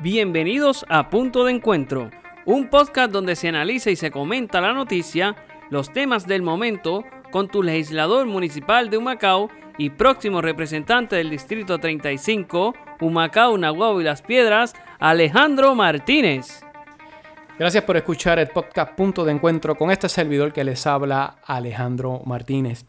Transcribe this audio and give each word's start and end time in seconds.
Bienvenidos 0.00 0.86
a 0.88 1.10
Punto 1.10 1.44
de 1.44 1.50
Encuentro, 1.50 2.12
un 2.46 2.70
podcast 2.70 3.10
donde 3.10 3.34
se 3.34 3.48
analiza 3.48 3.90
y 3.90 3.96
se 3.96 4.12
comenta 4.12 4.60
la 4.60 4.72
noticia, 4.72 5.34
los 5.70 5.92
temas 5.92 6.24
del 6.24 6.40
momento, 6.40 7.02
con 7.32 7.48
tu 7.48 7.64
legislador 7.64 8.24
municipal 8.26 8.90
de 8.90 8.96
Humacao 8.96 9.50
y 9.76 9.90
próximo 9.90 10.40
representante 10.40 11.16
del 11.16 11.30
Distrito 11.30 11.80
35, 11.80 12.74
Humacao, 13.00 13.58
Nahuatl 13.58 14.00
y 14.00 14.04
Las 14.04 14.22
Piedras, 14.22 14.74
Alejandro 15.00 15.74
Martínez. 15.74 16.60
Gracias 17.58 17.82
por 17.82 17.96
escuchar 17.96 18.38
el 18.38 18.46
podcast 18.46 18.92
Punto 18.94 19.24
de 19.24 19.32
Encuentro 19.32 19.74
con 19.74 19.90
este 19.90 20.08
servidor 20.08 20.52
que 20.52 20.62
les 20.62 20.86
habla 20.86 21.38
Alejandro 21.44 22.22
Martínez. 22.24 22.86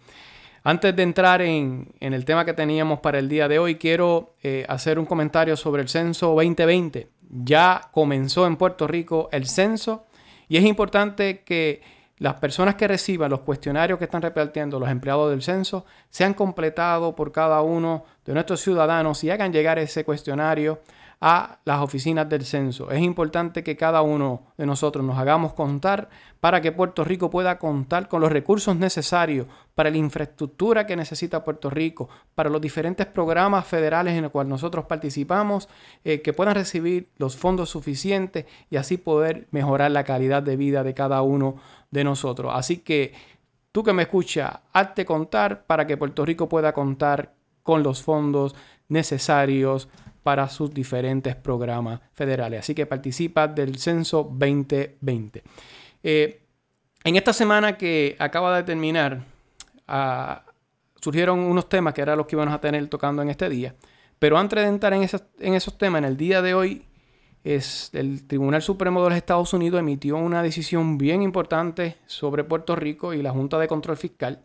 Antes 0.64 0.96
de 0.96 1.04
entrar 1.04 1.42
en, 1.42 1.94
el 2.00 2.26
tema 2.26 2.44
que 2.44 2.54
teníamos 2.54 3.00
para 3.00 3.20
el 3.20 3.30
día 3.30 3.48
de 3.48 3.60
hoy, 3.60 3.76
quiero 3.76 4.36
eh, 4.44 4.66
hacer 4.68 5.00
un 5.00 5.06
comentario 5.06 5.56
sobre 5.56 5.82
el 5.82 5.90
censo 5.90 6.34
2020. 6.36 7.10
Ya 7.30 7.90
comenzó 7.92 8.46
en 8.46 8.58
Puerto 8.58 8.88
Rico 8.88 9.30
el 9.32 9.48
censo 9.48 10.06
y 10.48 10.58
es 10.58 10.66
importante 10.66 11.44
que 11.44 11.82
las 12.18 12.34
personas 12.36 12.76
que 12.76 12.88
reciban 12.88 13.32
los 13.32 13.42
cuestionarios 13.42 13.98
que 13.98 14.06
están 14.06 14.22
repartiendo 14.22 14.80
los 14.80 14.90
empleados 14.90 15.30
del 15.30 15.42
censo 15.42 15.86
sean 16.10 16.34
completados 16.34 17.14
por 17.16 17.32
cada 17.32 17.62
uno 17.62 18.04
de 18.26 18.34
nuestros 18.34 18.60
ciudadanos 18.60 19.24
y 19.24 19.30
hagan 19.30 19.54
llegar 19.54 19.80
ese 19.80 20.04
cuestionario 20.04 20.82
a 21.22 21.60
las 21.66 21.82
oficinas 21.82 22.30
del 22.30 22.46
censo. 22.46 22.92
Es 22.92 23.02
importante 23.02 23.62
que 23.62 23.76
cada 23.76 24.02
uno 24.02 24.54
de 24.58 24.66
nosotros 24.66 25.04
nos 25.04 25.18
hagamos 25.18 25.54
contar 25.54 26.10
para 26.40 26.62
que 26.62 26.72
Puerto 26.72 27.04
Rico 27.04 27.30
pueda 27.30 27.60
contar 27.60 28.08
con 28.08 28.22
los 28.22 28.32
recursos 28.32 28.76
necesarios 28.78 29.46
para 29.76 29.90
la 29.90 29.98
infraestructura 29.98 30.86
que 30.86 30.96
necesita 30.96 31.44
Puerto 31.44 31.70
Rico, 31.70 32.08
para 32.36 32.50
los 32.50 32.62
diferentes 32.62 33.06
programas 33.06 33.68
federales 33.68 34.14
en 34.14 34.24
los 34.24 34.32
cuales 34.32 34.50
nosotros 34.50 34.86
participamos, 34.86 35.68
eh, 36.06 36.22
que 36.22 36.32
puedan 36.32 36.56
recibir 36.56 37.10
los 37.18 37.36
fondos 37.36 37.70
suficientes 37.70 38.46
y 38.70 38.78
así 38.78 38.96
poder 38.96 39.48
mejorar 39.52 39.92
la 39.92 40.06
calidad 40.06 40.42
de 40.42 40.56
vida 40.56 40.84
de 40.84 40.94
cada 40.94 41.22
uno 41.22 41.58
de 41.92 42.06
nosotros. 42.06 42.54
Así 42.56 42.78
que 42.78 43.14
tú 43.74 43.84
que 43.84 43.92
me 43.92 44.04
escuchas, 44.04 44.60
hazte 44.72 45.06
contar 45.06 45.66
para 45.66 45.86
que 45.86 45.98
Puerto 45.98 46.24
Rico 46.24 46.48
pueda 46.48 46.72
contar 46.72 47.34
con 47.62 47.84
los 47.84 48.02
fondos 48.02 48.56
necesarios 48.88 49.90
para 50.24 50.48
sus 50.50 50.74
diferentes 50.74 51.36
programas 51.36 52.02
federales. 52.14 52.62
Así 52.62 52.76
que 52.76 52.86
participa 52.86 53.48
del 53.48 53.78
censo 53.78 54.24
2020. 54.24 55.44
Eh, 56.04 56.42
en 57.04 57.16
esta 57.16 57.34
semana 57.34 57.78
que 57.78 58.16
acaba 58.20 58.56
de 58.56 58.64
terminar, 58.64 59.24
ah, 59.88 60.44
surgieron 61.02 61.40
unos 61.40 61.70
temas 61.70 61.94
que 61.94 62.02
eran 62.02 62.18
los 62.18 62.28
que 62.28 62.36
íbamos 62.36 62.54
a 62.54 62.60
tener 62.60 62.88
tocando 62.88 63.22
en 63.22 63.30
este 63.30 63.50
día. 63.50 63.76
Pero 64.20 64.38
antes 64.38 64.60
de 64.62 64.68
entrar 64.68 64.94
en 64.94 65.04
esos, 65.04 65.24
en 65.40 65.54
esos 65.54 65.78
temas, 65.78 66.00
en 66.00 66.06
el 66.06 66.18
día 66.18 66.42
de 66.42 66.54
hoy, 66.54 66.86
es 67.44 67.90
el 67.94 68.28
Tribunal 68.28 68.62
Supremo 68.62 69.02
de 69.04 69.10
los 69.10 69.18
Estados 69.18 69.54
Unidos 69.54 69.80
emitió 69.80 70.18
una 70.18 70.44
decisión 70.44 70.98
bien 70.98 71.22
importante 71.22 71.96
sobre 72.06 72.44
Puerto 72.44 72.76
Rico 72.76 73.14
y 73.14 73.22
la 73.22 73.32
Junta 73.32 73.58
de 73.58 73.68
Control 73.68 73.96
Fiscal. 73.96 74.42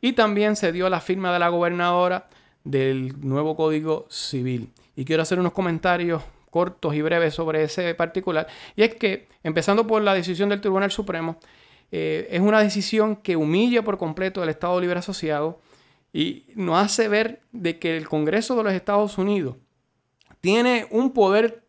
Y 0.00 0.12
también 0.12 0.54
se 0.54 0.70
dio 0.70 0.88
la 0.88 1.00
firma 1.00 1.32
de 1.32 1.40
la 1.40 1.48
gobernadora 1.48 2.28
del 2.62 3.20
nuevo 3.20 3.56
Código 3.56 4.06
Civil. 4.08 4.70
Y 4.98 5.04
quiero 5.04 5.22
hacer 5.22 5.38
unos 5.38 5.52
comentarios 5.52 6.24
cortos 6.50 6.92
y 6.92 7.02
breves 7.02 7.32
sobre 7.32 7.62
ese 7.62 7.94
particular. 7.94 8.48
Y 8.74 8.82
es 8.82 8.96
que, 8.96 9.28
empezando 9.44 9.86
por 9.86 10.02
la 10.02 10.12
decisión 10.12 10.48
del 10.48 10.60
Tribunal 10.60 10.90
Supremo, 10.90 11.38
eh, 11.92 12.26
es 12.32 12.40
una 12.40 12.60
decisión 12.60 13.14
que 13.14 13.36
humilla 13.36 13.84
por 13.84 13.96
completo 13.96 14.42
al 14.42 14.48
Estado 14.48 14.80
Libre 14.80 14.98
Asociado 14.98 15.60
y 16.12 16.46
nos 16.56 16.84
hace 16.84 17.06
ver 17.06 17.42
de 17.52 17.78
que 17.78 17.96
el 17.96 18.08
Congreso 18.08 18.56
de 18.56 18.64
los 18.64 18.72
Estados 18.72 19.18
Unidos 19.18 19.54
tiene 20.40 20.88
un 20.90 21.12
poder 21.12 21.62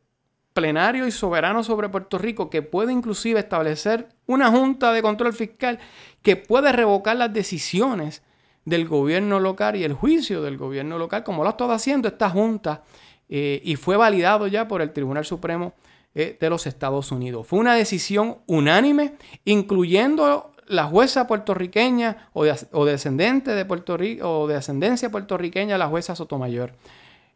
plenario 0.54 1.06
y 1.06 1.12
soberano 1.12 1.64
sobre 1.64 1.88
Puerto 1.88 2.18
Rico 2.18 2.50
que 2.50 2.64
puede 2.64 2.92
inclusive 2.92 3.42
establecer 3.42 4.10
una 4.26 4.50
junta 4.50 4.92
de 4.92 5.04
control 5.04 5.34
fiscal 5.34 5.78
que 6.24 6.36
puede 6.36 6.72
revocar 6.72 7.16
las 7.16 7.32
decisiones 7.32 8.24
del 8.66 8.88
gobierno 8.88 9.40
local 9.40 9.76
y 9.76 9.84
el 9.84 9.94
juicio 9.94 10.42
del 10.42 10.58
gobierno 10.58 10.98
local, 10.98 11.24
como 11.24 11.44
lo 11.44 11.50
ha 11.50 11.52
estado 11.52 11.72
haciendo 11.72 12.08
esta 12.08 12.30
Junta 12.30 12.84
eh, 13.30 13.62
y 13.64 13.76
fue 13.76 13.96
validado 13.96 14.48
ya 14.48 14.68
por 14.68 14.82
el 14.82 14.92
Tribunal 14.92 15.24
Supremo 15.24 15.74
eh, 16.16 16.38
de 16.40 16.50
los 16.50 16.66
Estados 16.66 17.12
Unidos. 17.12 17.46
Fue 17.48 17.60
una 17.60 17.76
decisión 17.76 18.40
unánime, 18.48 19.14
incluyendo 19.46 20.52
la 20.66 20.86
jueza 20.86 21.28
puertorriqueña 21.28 22.30
o, 22.34 22.86
descendente 22.86 23.52
de 23.52 23.66
Puerto 23.66 23.98
Rico 23.98 24.42
o 24.42 24.48
de 24.48 24.56
ascendencia 24.56 25.10
puertorriqueña, 25.10 25.78
la 25.78 25.88
jueza 25.88 26.16
Sotomayor. 26.16 26.74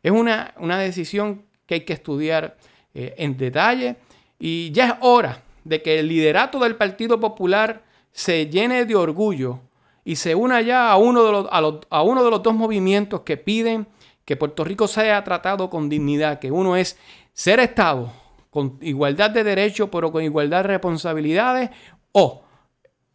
Es 0.01 0.11
una, 0.11 0.53
una 0.57 0.77
decisión 0.77 1.43
que 1.65 1.75
hay 1.75 1.81
que 1.81 1.93
estudiar 1.93 2.57
eh, 2.93 3.15
en 3.17 3.37
detalle 3.37 3.95
y 4.39 4.71
ya 4.71 4.85
es 4.85 4.93
hora 5.01 5.41
de 5.63 5.81
que 5.81 5.99
el 5.99 6.07
liderato 6.07 6.59
del 6.59 6.75
Partido 6.75 7.19
Popular 7.19 7.83
se 8.11 8.47
llene 8.47 8.85
de 8.85 8.95
orgullo 8.95 9.59
y 10.05 10.17
se 10.17 10.35
una 10.35 10.61
ya 10.61 10.91
a 10.91 10.97
uno 10.97 11.23
de 11.23 11.31
los, 11.31 11.47
a, 11.89 12.01
uno 12.03 12.23
de 12.23 12.29
los 12.29 12.43
dos 12.43 12.53
movimientos 12.53 13.21
que 13.21 13.37
piden 13.37 13.87
que 14.25 14.37
Puerto 14.37 14.63
Rico 14.63 14.87
sea 14.87 15.23
tratado 15.23 15.69
con 15.69 15.89
dignidad, 15.89 16.39
que 16.39 16.51
uno 16.51 16.75
es 16.75 16.97
ser 17.33 17.59
Estado 17.59 18.11
con 18.49 18.77
igualdad 18.81 19.31
de 19.31 19.43
derechos, 19.43 19.89
pero 19.91 20.11
con 20.11 20.23
igualdad 20.23 20.61
de 20.61 20.67
responsabilidades, 20.69 21.71
o 22.11 22.43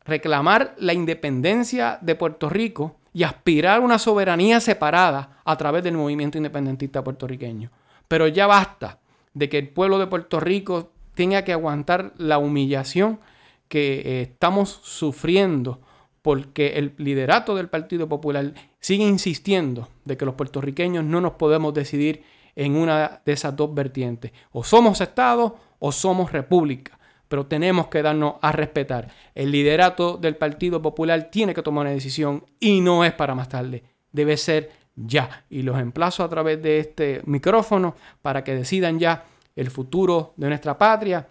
reclamar 0.05 0.75
la 0.79 0.95
independencia 0.95 1.99
de 2.01 2.17
Puerto 2.17 2.49
Rico 2.49 2.97
y 3.13 3.23
aspirar 3.23 3.79
a 3.79 3.81
una 3.81 3.99
soberanía 3.99 4.59
separada 4.59 5.41
a 5.45 5.57
través 5.57 5.85
del 5.85 5.97
movimiento 5.97 6.39
independentista 6.39 7.05
puertorriqueño. 7.05 7.71
Pero 8.09 8.27
ya 8.27 8.47
basta 8.47 8.99
de 9.35 9.49
que 9.49 9.59
el 9.59 9.69
pueblo 9.69 9.99
de 9.99 10.09
Puerto 10.09 10.41
Rico 10.41 10.91
tenga 11.15 11.43
que 11.43 11.53
aguantar 11.53 12.15
la 12.17 12.39
humillación 12.39 13.21
que 13.69 14.03
eh, 14.05 14.23
estamos 14.23 14.81
sufriendo 14.83 15.81
porque 16.29 16.75
el 16.77 16.93
liderato 16.99 17.57
del 17.57 17.71
Partido 17.71 18.07
Popular 18.07 18.53
sigue 18.81 19.03
insistiendo 19.03 19.89
de 20.05 20.19
que 20.19 20.27
los 20.27 20.35
puertorriqueños 20.35 21.03
no 21.03 21.23
nos 21.23 21.33
podemos 21.33 21.73
decidir 21.73 22.23
en 22.55 22.77
una 22.77 23.23
de 23.25 23.33
esas 23.33 23.57
dos 23.57 23.73
vertientes. 23.73 24.33
O 24.53 24.63
somos 24.63 25.01
Estado 25.01 25.57
o 25.79 25.91
somos 25.91 26.31
República. 26.31 26.99
Pero 27.29 27.47
tenemos 27.47 27.87
que 27.87 28.03
darnos 28.03 28.35
a 28.43 28.53
respetar. 28.53 29.09
El 29.35 29.51
liderato 29.51 30.19
del 30.19 30.37
Partido 30.37 30.83
Popular 30.83 31.31
tiene 31.31 31.55
que 31.55 31.63
tomar 31.63 31.87
una 31.87 31.95
decisión 31.95 32.45
y 32.61 32.83
no 32.83 33.07
es 33.07 33.15
para 33.15 33.35
más 33.35 33.49
tarde. 33.49 33.85
Debe 34.13 34.37
ser 34.37 34.71
ya. 34.97 35.47
Y 35.49 35.63
los 35.63 35.81
emplazo 35.81 36.25
a 36.25 36.29
través 36.29 36.63
de 36.63 36.79
este 36.79 37.23
micrófono 37.25 37.97
para 38.21 38.45
que 38.45 38.55
decidan 38.55 38.99
ya 38.99 39.25
el 39.57 39.71
futuro 39.71 40.35
de 40.37 40.49
nuestra 40.49 40.77
patria 40.77 41.27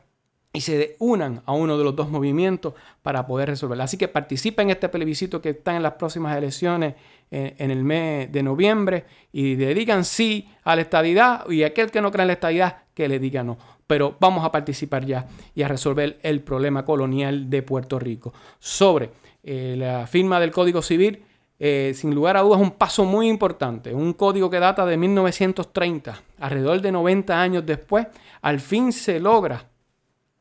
y 0.57 0.61
se 0.61 0.95
unan 0.97 1.43
a 1.45 1.53
uno 1.53 1.77
de 1.77 1.83
los 1.83 1.95
dos 1.95 2.09
movimientos 2.09 2.73
para 3.03 3.27
poder 3.27 3.49
resolverlo. 3.49 3.83
Así 3.83 3.95
que 3.95 4.07
participen 4.07 4.67
en 4.67 4.71
este 4.71 4.89
plebiscito 4.89 5.39
que 5.39 5.49
está 5.49 5.75
en 5.75 5.83
las 5.83 5.93
próximas 5.93 6.35
elecciones 6.35 6.95
en, 7.29 7.69
el 7.69 7.83
mes 7.83 8.31
de 8.31 8.41
noviembre 8.41 9.05
y 9.31 9.55
le 9.55 9.75
digan 9.75 10.03
sí 10.03 10.49
a 10.63 10.75
la 10.75 10.81
estadidad 10.81 11.47
y 11.47 11.61
aquel 11.61 11.91
que 11.91 12.01
no 12.01 12.11
cree 12.11 12.23
en 12.23 12.29
la 12.29 12.33
estadidad 12.33 12.77
que 12.95 13.07
le 13.07 13.19
diga 13.19 13.43
no. 13.43 13.59
Pero 13.85 14.17
vamos 14.19 14.43
a 14.43 14.51
participar 14.51 15.05
ya 15.05 15.27
y 15.53 15.61
a 15.61 15.67
resolver 15.67 16.17
el 16.23 16.41
problema 16.41 16.83
colonial 16.83 17.51
de 17.51 17.61
Puerto 17.61 17.99
Rico. 17.99 18.33
Sobre 18.57 19.11
eh, 19.43 19.75
la 19.77 20.07
firma 20.07 20.39
del 20.39 20.49
Código 20.49 20.81
Civil, 20.81 21.21
eh, 21.59 21.91
sin 21.93 22.15
lugar 22.15 22.35
a 22.35 22.41
dudas, 22.41 22.59
un 22.59 22.71
paso 22.71 23.05
muy 23.05 23.29
importante. 23.29 23.93
Un 23.93 24.13
código 24.13 24.49
que 24.49 24.59
data 24.59 24.87
de 24.87 24.97
1930, 24.97 26.19
alrededor 26.39 26.81
de 26.81 26.91
90 26.91 27.39
años 27.39 27.63
después, 27.63 28.07
al 28.41 28.59
fin 28.59 28.91
se 28.91 29.19
logra 29.19 29.76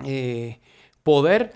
eh, 0.05 0.61
poder 1.03 1.53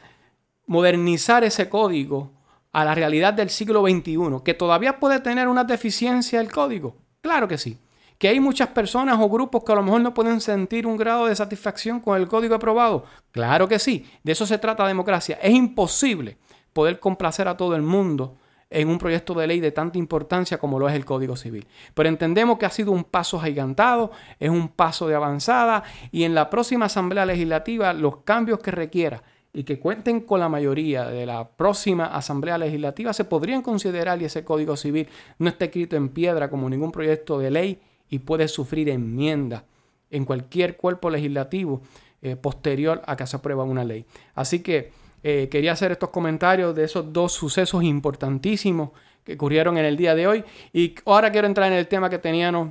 modernizar 0.67 1.45
ese 1.45 1.69
código 1.69 2.31
a 2.73 2.85
la 2.85 2.95
realidad 2.95 3.35
del 3.35 3.51
siglo 3.51 3.83
XXI, 3.83 4.43
que 4.45 4.55
todavía 4.55 5.01
puede 5.01 5.21
tener 5.21 5.49
una 5.49 5.65
deficiencia 5.65 6.41
el 6.41 6.51
código. 6.51 6.97
Claro 7.21 7.49
que 7.49 7.59
sí. 7.59 7.79
Que 8.19 8.29
hay 8.29 8.39
muchas 8.39 8.69
personas 8.69 9.19
o 9.19 9.29
grupos 9.29 9.65
que 9.65 9.73
a 9.73 9.75
lo 9.75 9.83
mejor 9.83 10.03
no 10.03 10.15
pueden 10.15 10.41
sentir 10.41 10.87
un 10.87 10.97
grado 10.97 11.27
de 11.27 11.35
satisfacción 11.35 12.01
con 12.01 12.21
el 12.21 12.29
código 12.29 12.55
aprobado. 12.55 13.05
Claro 13.33 13.67
que 13.67 13.79
sí. 13.79 14.07
De 14.23 14.33
eso 14.33 14.47
se 14.47 14.59
trata 14.59 14.87
democracia. 14.87 15.39
Es 15.43 15.55
imposible 15.55 16.37
poder 16.73 17.01
complacer 17.01 17.49
a 17.49 17.57
todo 17.57 17.75
el 17.75 17.83
mundo 17.83 18.37
en 18.71 18.89
un 18.89 18.99
proyecto 18.99 19.35
de 19.35 19.49
ley 19.49 19.61
de 19.61 19.73
tanta 19.73 19.99
importancia 19.99 20.59
como 20.59 20.79
lo 20.79 20.89
es 20.89 20.95
el 20.95 21.05
Código 21.05 21.37
Civil. 21.37 21.67
Pero 21.93 22.09
entendemos 22.09 22.57
que 22.57 22.67
ha 22.67 22.71
sido 22.71 22.93
un 22.93 23.05
paso 23.05 23.41
gigantado, 23.41 24.13
es 24.39 24.49
un 24.49 24.69
paso 24.69 25.09
de 25.09 25.17
avanzada 25.17 25.83
y 26.13 26.23
en 26.23 26.35
la 26.35 26.49
próxima 26.49 26.87
Asamblea 26.87 27.27
Legislativa 27.27 27.93
los 27.93 28.19
cambios 28.19 28.61
que 28.61 28.71
requiera 28.71 29.23
y 29.53 29.65
que 29.65 29.81
cuenten 29.81 30.21
con 30.21 30.39
la 30.39 30.49
mayoría 30.49 31.07
de 31.07 31.27
la 31.27 31.49
próxima 31.49 32.07
Asamblea 32.07 32.57
Legislativa 32.57 33.13
se 33.13 33.25
podrían 33.25 33.63
considerar 33.63 34.23
y 34.23 34.27
ese 34.27 34.45
Código 34.45 34.77
Civil 34.77 35.09
no 35.39 35.49
está 35.49 35.65
escrito 35.65 35.97
en 35.97 36.11
piedra 36.11 36.49
como 36.49 36.71
ningún 36.71 36.93
proyecto 36.93 37.39
de 37.41 37.51
ley 37.51 37.81
y 38.09 38.21
puede 38.21 38.47
sufrir 38.47 38.89
enmienda 38.89 39.65
en 40.11 40.25
cualquier 40.25 40.77
cuerpo 40.77 41.11
legislativo 41.11 41.83
eh, 42.23 42.37
posterior 42.37 43.03
a 43.07 43.17
que 43.17 43.27
se 43.27 43.37
aprueba 43.37 43.65
una 43.65 43.85
ley. 43.85 44.05
Así 44.35 44.61
que 44.61 44.93
eh, 45.23 45.49
quería 45.51 45.73
hacer 45.73 45.93
estos 45.93 46.11
comentarios 46.11 46.75
de 46.75 46.85
esos 46.85 47.13
dos 47.13 47.33
sucesos 47.33 47.83
importantísimos 47.83 48.91
que 49.25 49.35
ocurrieron 49.35 49.77
en 49.79 49.85
el 49.85 49.97
día 49.97 50.15
de 50.15 50.27
hoy. 50.27 50.45
Y 50.73 50.95
ahora 51.05 51.31
quiero 51.31 51.47
entrar 51.47 51.71
en 51.71 51.79
el 51.79 51.89
tema 51.89 52.09
que 52.09 52.19
teníamos 52.19 52.71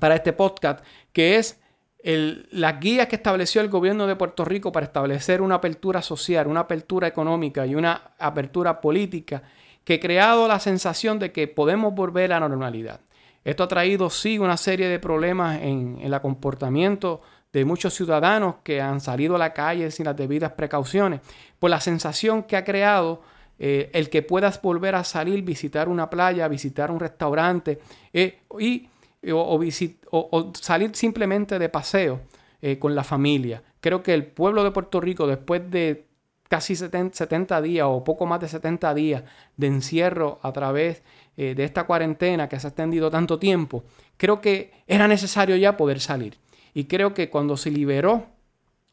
para 0.00 0.14
este 0.14 0.32
podcast, 0.32 0.84
que 1.12 1.36
es 1.36 1.60
las 2.04 2.80
guías 2.80 3.06
que 3.06 3.16
estableció 3.16 3.62
el 3.62 3.68
gobierno 3.68 4.06
de 4.06 4.16
Puerto 4.16 4.44
Rico 4.44 4.70
para 4.70 4.86
establecer 4.86 5.40
una 5.40 5.54
apertura 5.56 6.02
social, 6.02 6.46
una 6.46 6.60
apertura 6.60 7.08
económica 7.08 7.66
y 7.66 7.74
una 7.74 8.12
apertura 8.18 8.80
política 8.80 9.42
que 9.84 9.94
ha 9.94 10.00
creado 10.00 10.46
la 10.46 10.60
sensación 10.60 11.18
de 11.18 11.32
que 11.32 11.48
podemos 11.48 11.94
volver 11.94 12.32
a 12.32 12.40
la 12.40 12.48
normalidad. 12.48 13.00
Esto 13.44 13.64
ha 13.64 13.68
traído, 13.68 14.08
sí, 14.08 14.38
una 14.38 14.56
serie 14.56 14.88
de 14.88 14.98
problemas 14.98 15.60
en, 15.60 15.98
el 16.00 16.18
comportamiento 16.20 17.20
de 17.52 17.64
muchos 17.64 17.94
ciudadanos 17.94 18.56
que 18.64 18.80
han 18.80 19.00
salido 19.00 19.36
a 19.36 19.38
la 19.38 19.52
calle 19.52 19.90
sin 19.90 20.06
las 20.06 20.16
debidas 20.16 20.52
precauciones, 20.52 21.20
por 21.58 21.70
la 21.70 21.80
sensación 21.80 22.42
que 22.44 22.56
ha 22.56 22.64
creado 22.64 23.22
eh, 23.58 23.90
el 23.92 24.10
que 24.10 24.22
puedas 24.22 24.60
volver 24.60 24.94
a 24.94 25.04
salir, 25.04 25.44
visitar 25.44 25.88
una 25.88 26.10
playa, 26.10 26.48
visitar 26.48 26.90
un 26.90 26.98
restaurante 26.98 27.78
eh, 28.12 28.40
y 28.58 28.88
o, 29.30 30.52
salir 30.60 30.94
simplemente 30.96 31.58
de 31.58 31.68
paseo 31.68 32.22
eh, 32.60 32.78
con 32.78 32.94
la 32.94 33.04
familia. 33.04 33.62
Creo 33.80 34.02
que 34.02 34.14
el 34.14 34.26
pueblo 34.26 34.64
de 34.64 34.70
Puerto 34.70 35.00
Rico, 35.00 35.26
después 35.26 35.70
de 35.70 36.06
casi 36.48 36.76
70 36.76 37.62
días 37.62 37.86
o 37.88 38.04
poco 38.04 38.26
más 38.26 38.40
de 38.40 38.48
70 38.48 38.94
días 38.94 39.22
de 39.56 39.66
encierro 39.66 40.38
a 40.42 40.52
través 40.52 41.02
eh, 41.36 41.54
de 41.54 41.64
esta 41.64 41.84
cuarentena 41.84 42.48
que 42.48 42.60
se 42.60 42.66
ha 42.66 42.70
extendido 42.70 43.10
tanto 43.10 43.38
tiempo, 43.38 43.84
creo 44.16 44.40
que 44.40 44.72
era 44.86 45.08
necesario 45.08 45.56
ya 45.56 45.76
poder 45.76 46.00
salir. 46.00 46.38
Y 46.74 46.84
creo 46.84 47.14
que 47.14 47.30
cuando 47.30 47.56
se 47.56 47.70
liberó, 47.70 48.26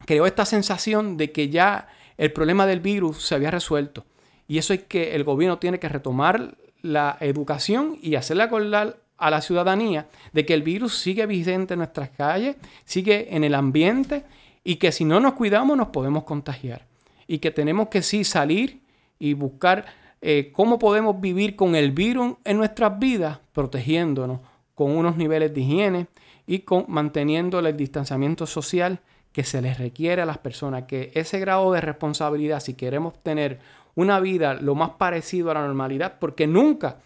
creó 0.06 0.26
esta 0.26 0.46
sensación 0.46 1.18
de 1.18 1.32
que 1.32 1.50
ya 1.50 1.88
el 2.18 2.32
problema 2.32 2.66
del 2.66 2.80
virus 2.80 3.24
se 3.24 3.36
había 3.36 3.52
resuelto. 3.52 4.06
Y 4.48 4.58
eso 4.58 4.74
es 4.74 4.84
que 4.84 5.16
el 5.16 5.24
gobierno 5.24 5.60
tiene 5.60 5.80
que 5.80 5.90
retomar 5.90 6.56
la 6.82 7.18
educación 7.20 7.98
y 8.02 8.16
hacerla 8.16 8.46
acordar 8.46 8.98
a 9.18 9.30
la 9.30 9.42
ciudadanía 9.42 10.08
de 10.34 10.46
que 10.46 10.54
el 10.54 10.64
virus 10.64 10.98
sigue 10.98 11.26
vigente 11.26 11.76
en 11.76 11.80
nuestras 11.80 12.10
calles, 12.10 12.56
sigue 12.86 13.36
en 13.36 13.44
el 13.44 13.54
ambiente 13.54 14.24
y 14.64 14.76
que 14.76 14.92
si 14.92 15.06
no 15.06 15.20
nos 15.20 15.34
cuidamos 15.34 15.78
nos 15.78 15.90
podemos 15.90 16.24
contagiar. 16.24 16.91
Y 17.32 17.40
que 17.40 17.52
tenemos 17.52 17.88
que 17.88 18.02
sí 18.02 18.26
salir 18.26 18.82
y 19.18 19.36
buscar 19.36 19.86
eh, 20.22 20.52
cómo 20.54 20.78
podemos 20.78 21.22
vivir 21.22 21.56
con 21.56 21.76
el 21.76 21.92
virus 21.92 22.36
en 22.44 22.58
nuestras 22.58 23.00
vidas, 23.00 23.40
protegiéndonos 23.54 24.42
con 24.76 24.92
unos 24.92 25.16
niveles 25.16 25.54
de 25.54 25.62
higiene 25.62 26.08
y 26.46 26.60
con, 26.60 26.84
manteniendo 26.90 27.60
el 27.60 27.78
distanciamiento 27.78 28.46
social 28.46 29.00
que 29.32 29.46
se 29.46 29.62
les 29.62 29.78
requiere 29.78 30.22
a 30.22 30.26
las 30.26 30.40
personas, 30.40 30.84
que 30.84 31.12
ese 31.14 31.40
grado 31.40 31.72
de 31.72 31.80
responsabilidad, 31.80 32.60
si 32.60 32.74
queremos 32.74 33.14
tener 33.24 33.60
una 33.96 34.20
vida 34.20 34.56
lo 34.56 34.76
más 34.76 34.90
parecido 34.92 35.52
a 35.52 35.54
la 35.54 35.66
normalidad, 35.66 36.20
porque 36.20 36.48
nunca 36.48 36.98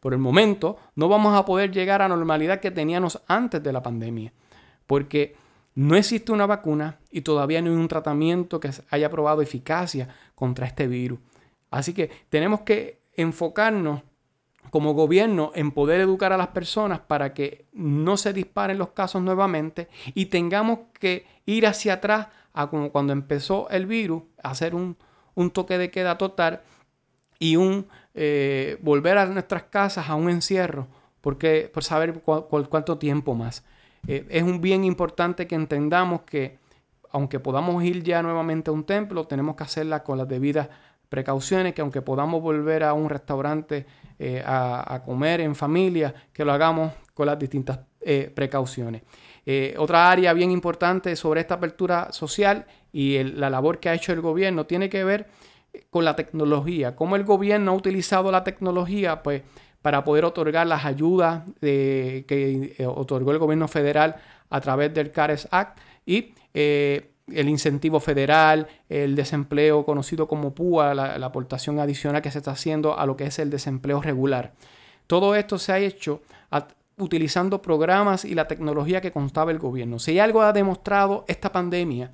por 0.00 0.14
el 0.14 0.18
momento, 0.18 0.78
no 0.94 1.08
vamos 1.08 1.36
a 1.36 1.44
poder 1.44 1.70
llegar 1.70 2.00
a 2.00 2.08
la 2.08 2.16
normalidad 2.16 2.60
que 2.60 2.70
teníamos 2.70 3.20
antes 3.26 3.62
de 3.62 3.72
la 3.72 3.82
pandemia, 3.82 4.32
porque 4.86 5.34
no 5.76 5.94
existe 5.94 6.32
una 6.32 6.46
vacuna 6.46 6.98
y 7.10 7.20
todavía 7.20 7.60
no 7.60 7.70
hay 7.70 7.76
un 7.76 7.86
tratamiento 7.86 8.58
que 8.58 8.70
haya 8.90 9.10
probado 9.10 9.42
eficacia 9.42 10.08
contra 10.34 10.66
este 10.66 10.88
virus. 10.88 11.20
Así 11.70 11.92
que 11.92 12.10
tenemos 12.30 12.62
que 12.62 13.02
enfocarnos 13.12 14.02
como 14.70 14.94
gobierno 14.94 15.52
en 15.54 15.70
poder 15.70 16.00
educar 16.00 16.32
a 16.32 16.38
las 16.38 16.48
personas 16.48 17.00
para 17.00 17.34
que 17.34 17.66
no 17.72 18.16
se 18.16 18.32
disparen 18.32 18.78
los 18.78 18.88
casos 18.90 19.22
nuevamente 19.22 19.88
y 20.14 20.26
tengamos 20.26 20.78
que 20.98 21.26
ir 21.44 21.66
hacia 21.66 21.94
atrás 21.94 22.28
a 22.54 22.68
como 22.68 22.90
cuando 22.90 23.12
empezó 23.12 23.68
el 23.68 23.84
virus, 23.84 24.22
hacer 24.42 24.74
un, 24.74 24.96
toque 25.52 25.76
de 25.76 25.90
queda 25.90 26.16
total 26.16 26.62
y 27.38 27.56
un 27.56 27.86
eh, 28.14 28.78
volver 28.80 29.18
a 29.18 29.26
nuestras 29.26 29.64
casas 29.64 30.08
a 30.08 30.14
un 30.14 30.30
encierro 30.30 30.88
porque, 31.20 31.70
por 31.72 31.84
saber 31.84 32.22
cuánto 32.22 32.96
tiempo 32.96 33.34
más. 33.34 33.62
Eh, 34.06 34.26
es 34.28 34.42
un 34.42 34.60
bien 34.60 34.84
importante 34.84 35.46
que 35.46 35.54
entendamos 35.54 36.22
que 36.22 36.58
aunque 37.10 37.40
podamos 37.40 37.82
ir 37.82 38.02
ya 38.02 38.22
nuevamente 38.22 38.70
a 38.70 38.72
un 38.72 38.84
templo, 38.84 39.26
tenemos 39.26 39.56
que 39.56 39.64
hacerla 39.64 40.02
con 40.02 40.18
las 40.18 40.28
debidas 40.28 40.68
precauciones, 41.08 41.72
que 41.72 41.80
aunque 41.80 42.02
podamos 42.02 42.42
volver 42.42 42.82
a 42.82 42.92
un 42.92 43.08
restaurante 43.08 43.86
eh, 44.18 44.42
a, 44.44 45.02
comer 45.04 45.40
en 45.40 45.54
familia, 45.54 46.14
que 46.32 46.44
lo 46.44 46.52
hagamos 46.52 46.92
con 47.14 47.26
las 47.26 47.38
distintas 47.38 47.80
precauciones. 48.34 49.02
otra 49.78 50.08
área 50.08 50.32
bien 50.32 50.52
importante 50.52 51.16
sobre 51.16 51.40
esta 51.40 51.54
apertura 51.54 52.12
social 52.12 52.66
y 52.92 53.20
la 53.24 53.50
labor 53.50 53.80
que 53.80 53.88
ha 53.88 53.94
hecho 53.94 54.12
el 54.12 54.20
gobierno 54.20 54.64
tiene 54.64 54.88
que 54.88 55.02
ver 55.02 55.26
con 55.90 56.04
la 56.04 56.14
tecnología, 56.16 56.94
cómo 56.94 57.16
el 57.16 57.24
gobierno 57.24 57.72
ha 57.72 57.74
utilizado 57.74 58.30
la 58.30 58.44
tecnología 58.44 59.22
pues, 59.22 59.42
para 59.86 60.02
poder 60.02 60.24
otorgar 60.24 60.66
las 60.66 60.84
ayudas 60.84 61.44
que 61.60 62.24
eh, 62.76 62.86
otorgó 62.86 63.30
el 63.30 63.38
gobierno 63.38 63.68
federal 63.68 64.16
a 64.50 64.60
través 64.60 64.92
del 64.92 65.12
CARES 65.12 65.46
Act 65.52 65.78
y 66.04 66.34
eh, 66.54 67.12
el 67.32 67.48
incentivo 67.48 68.00
federal, 68.00 68.66
el 68.88 69.14
desempleo 69.14 69.84
conocido 69.84 70.26
como 70.26 70.52
PUA, 70.52 70.92
la, 70.92 71.24
aportación 71.24 71.78
adicional 71.78 72.20
que 72.20 72.32
se 72.32 72.38
está 72.38 72.50
haciendo 72.50 72.98
a 72.98 73.06
lo 73.06 73.16
que 73.16 73.26
es 73.26 73.38
el 73.38 73.48
desempleo 73.48 74.02
regular. 74.02 74.54
Todo 75.06 75.36
esto 75.36 75.56
se 75.56 75.70
ha 75.70 75.78
hecho 75.78 76.20
utilizando 76.98 77.62
programas 77.62 78.24
y 78.24 78.34
la 78.34 78.48
tecnología 78.48 79.00
que 79.00 79.12
contaba 79.12 79.52
el 79.52 79.60
gobierno. 79.60 80.00
Si 80.00 80.18
algo 80.18 80.42
ha 80.42 80.52
demostrado 80.52 81.24
esta 81.28 81.52
pandemia 81.52 82.10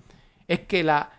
es 0.47 0.61
que 0.61 0.85
la 0.85 1.11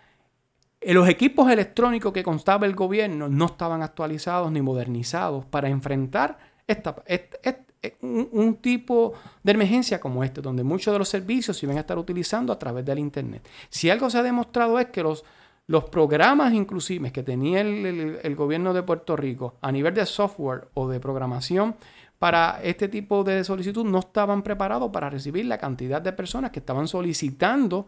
los 0.92 1.08
equipos 1.08 1.50
electrónicos 1.50 2.12
que 2.12 2.22
constaba 2.22 2.66
el 2.66 2.74
gobierno 2.74 3.28
no 3.28 3.46
estaban 3.46 3.82
actualizados 3.82 4.50
ni 4.52 4.60
modernizados 4.60 5.44
para 5.46 5.68
enfrentar 5.68 6.38
esta, 6.66 6.96
un, 8.00 8.56
tipo 8.56 9.14
de 9.42 9.52
emergencia 9.52 10.00
como 10.00 10.24
este, 10.24 10.40
donde 10.40 10.64
muchos 10.64 10.92
de 10.92 10.98
los 10.98 11.08
servicios 11.08 11.56
se 11.56 11.66
iban 11.66 11.76
a 11.76 11.80
estar 11.80 11.98
utilizando 11.98 12.52
a 12.52 12.58
través 12.58 12.84
del 12.84 12.98
Internet. 12.98 13.46
Si 13.68 13.90
algo 13.90 14.10
se 14.10 14.18
ha 14.18 14.22
demostrado 14.22 14.78
es 14.78 14.86
que 14.86 15.02
los, 15.02 15.24
los 15.66 15.84
programas 15.84 16.52
inclusive 16.52 17.12
que 17.12 17.22
tenía 17.22 17.60
el 17.60 18.34
gobierno 18.36 18.72
de 18.74 18.82
Puerto 18.82 19.16
Rico 19.16 19.54
a 19.60 19.72
nivel 19.72 19.94
de 19.94 20.06
software 20.06 20.68
o 20.74 20.88
de 20.88 21.00
programación 21.00 21.76
para 22.18 22.60
este 22.62 22.88
tipo 22.88 23.24
de 23.24 23.44
solicitud 23.44 23.84
no 23.84 23.98
estaban 23.98 24.42
preparados 24.42 24.90
para 24.90 25.10
recibir 25.10 25.44
la 25.46 25.58
cantidad 25.58 26.00
de 26.00 26.12
personas 26.12 26.50
que 26.50 26.60
estaban 26.60 26.88
solicitando 26.88 27.86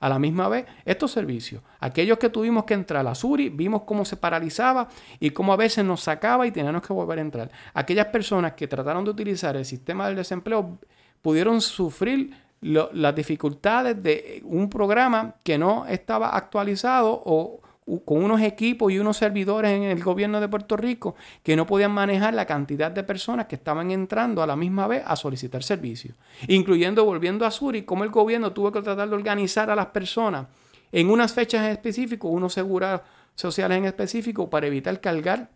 a 0.00 0.08
la 0.08 0.18
misma 0.18 0.48
vez 0.48 0.66
estos 0.84 1.10
servicios. 1.12 1.62
Aquellos 1.80 2.18
que 2.18 2.28
tuvimos 2.28 2.64
que 2.64 2.74
entrar 2.74 3.06
a 3.06 3.14
Suri, 3.14 3.48
vimos 3.48 3.82
cómo 3.82 4.04
se 4.04 4.16
paralizaba 4.16 4.88
y 5.20 5.30
cómo 5.30 5.52
a 5.52 5.56
veces 5.56 5.84
nos 5.84 6.02
sacaba 6.02 6.46
y 6.46 6.52
teníamos 6.52 6.82
que 6.82 6.92
volver 6.92 7.18
a 7.18 7.22
entrar. 7.22 7.50
Aquellas 7.74 8.06
personas 8.06 8.52
que 8.52 8.68
trataron 8.68 9.04
de 9.04 9.10
utilizar 9.10 9.56
el 9.56 9.64
sistema 9.64 10.06
del 10.06 10.16
desempleo 10.16 10.78
pudieron 11.22 11.60
sufrir 11.60 12.34
las 12.60 13.14
dificultades 13.14 14.02
de 14.02 14.42
un 14.44 14.68
programa 14.68 15.36
que 15.44 15.58
no 15.58 15.86
estaba 15.86 16.30
actualizado 16.30 17.22
o 17.24 17.60
con 18.04 18.22
unos 18.22 18.40
equipos 18.42 18.92
y 18.92 18.98
unos 18.98 19.16
servidores 19.16 19.70
en 19.70 19.84
el 19.84 20.02
gobierno 20.02 20.40
de 20.40 20.48
Puerto 20.48 20.76
Rico 20.76 21.16
que 21.42 21.56
no 21.56 21.66
podían 21.66 21.92
manejar 21.92 22.34
la 22.34 22.44
cantidad 22.44 22.90
de 22.90 23.02
personas 23.02 23.46
que 23.46 23.54
estaban 23.54 23.90
entrando 23.90 24.42
a 24.42 24.46
la 24.46 24.56
misma 24.56 24.86
vez 24.86 25.02
a 25.06 25.16
solicitar 25.16 25.62
servicios, 25.62 26.16
incluyendo 26.48 27.04
volviendo 27.04 27.46
a 27.46 27.50
Zurich, 27.50 27.84
como 27.84 28.04
el 28.04 28.10
gobierno 28.10 28.52
tuvo 28.52 28.72
que 28.72 28.82
tratar 28.82 29.08
de 29.08 29.14
organizar 29.14 29.70
a 29.70 29.76
las 29.76 29.86
personas 29.86 30.46
en 30.92 31.10
unas 31.10 31.32
fechas 31.32 31.64
en 31.64 31.72
específico, 31.72 32.28
unos 32.28 32.52
seguros 32.52 33.00
sociales 33.34 33.78
en 33.78 33.84
específico, 33.84 34.50
para 34.50 34.66
evitar 34.66 35.00
cargar 35.00 35.50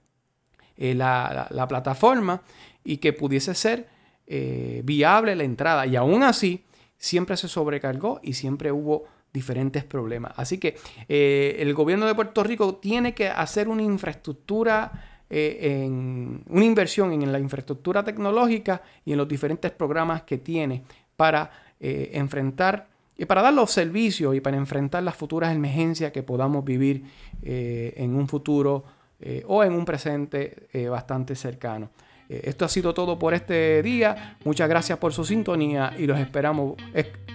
eh, 0.76 0.94
la, 0.94 1.66
plataforma 1.68 2.42
y 2.84 2.98
que 2.98 3.12
pudiese 3.12 3.54
ser 3.54 3.88
eh, 4.26 4.82
viable 4.84 5.34
la 5.36 5.44
entrada. 5.44 5.86
Y 5.86 5.96
aún 5.96 6.22
así, 6.22 6.64
siempre 6.96 7.36
se 7.36 7.48
sobrecargó 7.48 8.20
y 8.22 8.34
siempre 8.34 8.72
hubo 8.72 9.04
diferentes 9.32 9.84
problemas. 9.84 10.32
Así 10.36 10.58
que 10.58 10.76
eh, 11.08 11.56
el 11.58 11.72
gobierno 11.74 12.06
de 12.06 12.14
Puerto 12.14 12.44
Rico 12.44 12.76
tiene 12.76 13.14
que 13.14 13.28
hacer 13.28 13.68
una 13.68 13.82
infraestructura, 13.82 14.92
eh, 15.30 15.82
en, 15.84 16.42
una 16.48 16.64
inversión 16.64 17.12
en 17.12 17.32
la 17.32 17.38
infraestructura 17.38 18.04
tecnológica 18.04 18.82
y 19.04 19.12
en 19.12 19.18
los 19.18 19.28
diferentes 19.28 19.70
programas 19.70 20.22
que 20.22 20.38
tiene 20.38 20.82
para 21.16 21.50
eh, 21.80 22.10
enfrentar 22.14 22.88
y 23.16 23.24
para 23.24 23.42
dar 23.42 23.54
los 23.54 23.70
servicios 23.70 24.34
y 24.34 24.40
para 24.40 24.56
enfrentar 24.56 25.02
las 25.02 25.16
futuras 25.16 25.54
emergencias 25.54 26.12
que 26.12 26.22
podamos 26.22 26.64
vivir 26.64 27.04
en 27.42 28.16
un 28.16 28.26
futuro 28.26 28.84
o 29.46 29.62
en 29.62 29.74
un 29.74 29.84
presente 29.84 30.68
bastante 30.88 31.36
cercano. 31.36 31.90
Esto 32.28 32.64
ha 32.64 32.68
sido 32.68 32.94
todo 32.94 33.18
por 33.18 33.34
este 33.34 33.82
día. 33.82 34.38
Muchas 34.44 34.68
gracias 34.68 34.98
por 34.98 35.12
su 35.12 35.24
sintonía 35.24 35.94
y 35.98 36.06
los 36.06 36.18
esperamos 36.18 36.74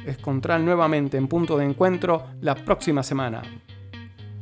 encontrar 0.05 0.61
nuevamente 0.61 1.17
en 1.17 1.27
punto 1.27 1.57
de 1.57 1.65
encuentro 1.65 2.25
la 2.41 2.55
próxima 2.55 3.03
semana. 3.03 3.41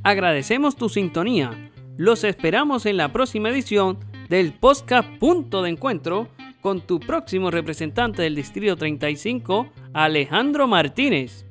Agradecemos 0.03 0.75
tu 0.75 0.87
sintonía. 0.89 1.71
Los 1.97 2.23
esperamos 2.23 2.85
en 2.85 2.97
la 2.97 3.11
próxima 3.11 3.49
edición 3.49 3.97
del 4.29 4.53
podcast 4.53 5.09
Punto 5.19 5.61
de 5.61 5.69
Encuentro 5.69 6.29
con 6.61 6.81
tu 6.81 6.99
próximo 6.99 7.51
representante 7.51 8.23
del 8.23 8.35
Distrito 8.35 8.75
35, 8.75 9.69
Alejandro 9.93 10.67
Martínez. 10.67 11.44